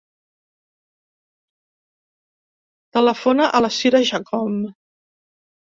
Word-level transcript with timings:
Telefona 2.97 3.51
a 3.59 3.63
la 3.67 3.73
Sira 3.79 4.03
Jacome. 4.15 4.73